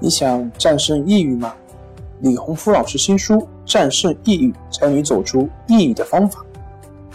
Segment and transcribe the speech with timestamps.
[0.00, 1.52] 你想战胜抑郁吗？
[2.20, 3.34] 李洪福老师新书
[3.64, 6.40] 《战胜抑郁，教你走出抑郁的方法》，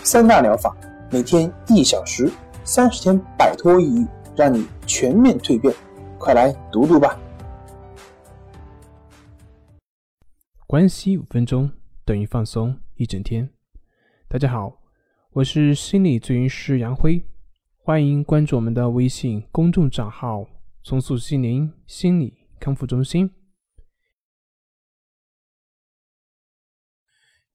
[0.05, 0.75] 三大疗法，
[1.09, 2.29] 每天一小时，
[2.65, 5.73] 三十天摆脱抑郁，让你全面蜕变。
[6.19, 7.17] 快来读读吧！
[10.67, 11.71] 关系五分钟
[12.03, 13.49] 等于放松一整天。
[14.27, 14.81] 大家好，
[15.31, 17.23] 我是心理咨询师杨辉，
[17.77, 20.45] 欢迎关注我们的微信公众账号
[20.83, 22.33] “重塑心灵心理”。
[22.63, 23.29] 康复中心。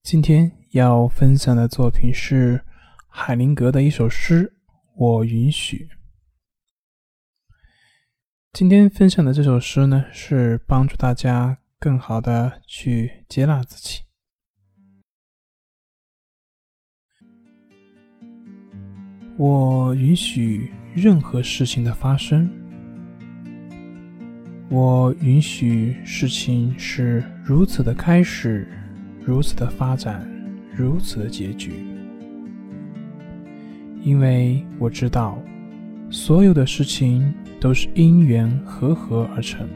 [0.03, 2.63] 今天要分享的作品是
[3.07, 4.53] 海灵格的一首诗
[4.95, 5.87] 《我允许》。
[8.53, 14.03] 今天分享的这首诗呢，是帮助大家更好的去接纳自己。
[19.39, 22.68] 我允许任何事情的发生。
[24.71, 28.67] 我允许事情是如此的开始，
[29.25, 30.23] 如此的发展，
[30.75, 31.71] 如此的结局，
[34.03, 35.41] 因为我知道，
[36.11, 39.67] 所有的事情都是因缘和合而成，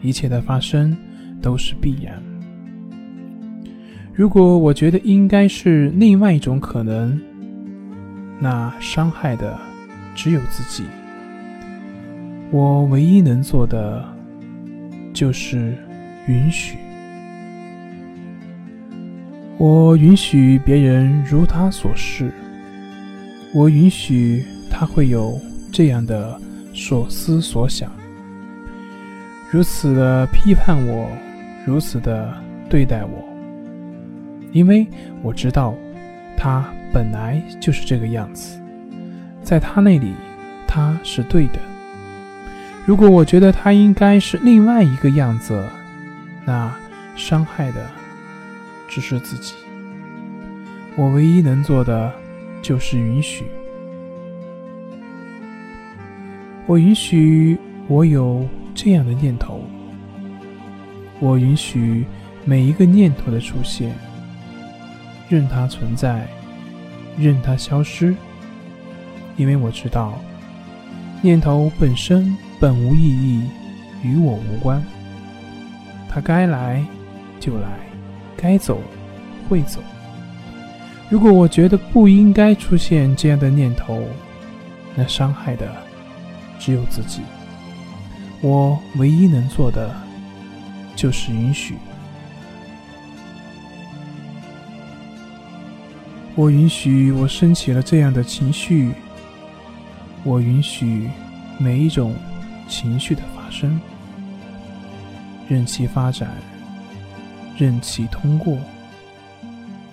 [0.00, 0.96] 一切的发生
[1.42, 2.22] 都是必然。
[4.14, 7.20] 如果我觉得应该是另外一种可能，
[8.38, 9.58] 那伤害的
[10.14, 10.84] 只有自己。
[12.52, 14.04] 我唯一能做的，
[15.12, 15.72] 就是
[16.26, 16.76] 允许。
[19.56, 22.32] 我允许别人如他所示，
[23.54, 25.38] 我允许他会有
[25.70, 26.40] 这样的
[26.74, 27.92] 所思所想，
[29.48, 31.08] 如此的批判我，
[31.64, 32.34] 如此的
[32.68, 33.28] 对待我，
[34.50, 34.84] 因为
[35.22, 35.72] 我知道
[36.36, 38.58] 他本来就是这个样子，
[39.40, 40.14] 在他那里，
[40.66, 41.69] 他是对的。
[42.86, 45.64] 如果我觉得他应该是另外一个样子，
[46.44, 46.74] 那
[47.14, 47.88] 伤害的
[48.88, 49.54] 只是自己。
[50.96, 52.12] 我唯一能做的
[52.60, 53.44] 就是允许。
[56.66, 57.56] 我允许
[57.86, 59.62] 我有这样的念头。
[61.20, 62.04] 我允许
[62.44, 63.94] 每一个念头的出现，
[65.28, 66.26] 任它存在，
[67.16, 68.14] 任它消失，
[69.36, 70.18] 因为我知道
[71.20, 72.36] 念头本身。
[72.60, 73.48] 本无意义，
[74.02, 74.84] 与我无关。
[76.10, 76.84] 他该来
[77.40, 77.70] 就来，
[78.36, 78.82] 该走
[79.48, 79.80] 会走。
[81.08, 84.04] 如果我觉得不应该出现这样的念头，
[84.94, 85.66] 那伤害的
[86.58, 87.22] 只有自己。
[88.42, 89.94] 我唯一能做的
[90.94, 91.76] 就是允许。
[96.34, 98.92] 我允许我升起了这样的情绪。
[100.24, 101.08] 我允许
[101.56, 102.14] 每一种。
[102.70, 103.78] 情绪的发生，
[105.48, 106.30] 任其发展，
[107.58, 108.56] 任其通过。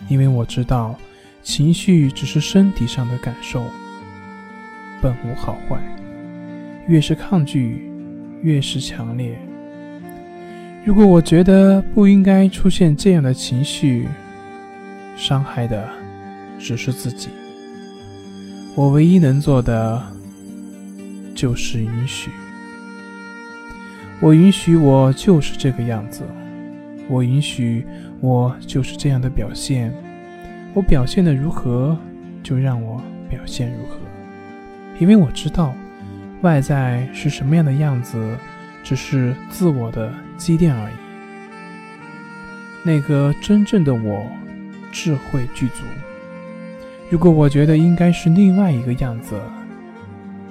[0.08, 0.96] 因为我知道，
[1.42, 3.66] 情绪只是身体上的感受，
[5.02, 5.78] 本无好坏。
[6.88, 7.92] 越是抗拒，
[8.44, 9.38] 越是强烈。
[10.86, 14.08] 如果我觉得不应该出现这样的情绪，
[15.18, 15.90] 伤害的
[16.60, 17.28] 只是自己。
[18.76, 20.02] 我唯一能做的，
[21.36, 22.30] 就是允许。
[24.20, 26.24] 我允许我就是这个样子，
[27.08, 27.86] 我允许
[28.20, 29.94] 我就是这样的表现，
[30.74, 31.96] 我表现的如何，
[32.42, 34.00] 就让我表现如何，
[35.00, 35.72] 因为我知道，
[36.42, 38.36] 外在是什么样的样子，
[38.84, 40.94] 只是自我的积淀而已。
[42.84, 44.26] 那个真正的我，
[44.92, 45.84] 智慧具足。
[47.12, 49.40] 如果我觉得应该是另外一个样子，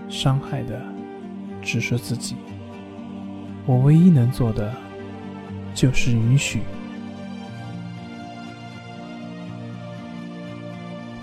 [0.09, 0.81] 伤害的
[1.61, 2.37] 只是自己。
[3.67, 4.73] 我唯一能做的，
[5.75, 6.61] 就是允许。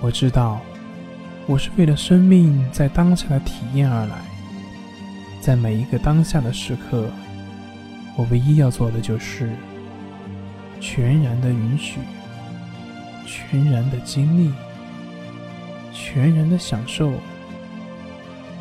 [0.01, 0.59] 我知道，
[1.47, 4.17] 我是为了生命在当下的体验而来，
[5.39, 7.09] 在每一个当下的时刻，
[8.17, 9.49] 我唯一要做的就是
[10.81, 11.99] 全然的允许，
[13.25, 14.51] 全然的经历，
[15.93, 17.13] 全然的享受。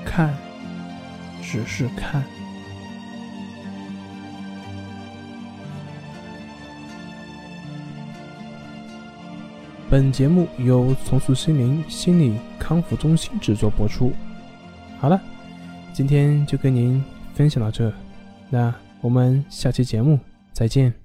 [0.04, 0.32] 看，
[1.42, 2.22] 只是看。
[9.92, 14.10] 本节目由重塑心灵心理康复中心制作播出。
[14.98, 15.20] 好了，
[15.92, 17.04] 今天就跟您
[17.34, 17.92] 分享到这，
[18.48, 20.18] 那我们下期节目
[20.54, 21.01] 再见。